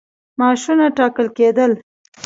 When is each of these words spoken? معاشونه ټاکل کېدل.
معاشونه 0.39 0.85
ټاکل 0.97 1.27
کېدل. 1.37 1.71